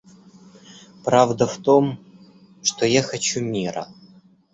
[1.03, 1.99] Правда в том,
[2.63, 3.87] что я хочу мира.